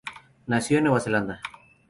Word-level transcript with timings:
Nació 0.47 0.79
en 0.79 0.85
Nueva 0.85 0.99
Zelanda. 0.99 1.41